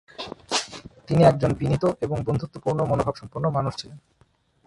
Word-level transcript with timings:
তিনি 1.07 1.21
একজন 1.23 1.51
বিনীত 1.53 1.83
এবং 2.01 2.17
বন্ধুত্বপূর্ণ 2.25 2.79
মনোভাব 2.85 3.15
সম্পন্ন 3.15 3.45
মানুষ 3.49 3.73
ছিলেন। 3.75 3.97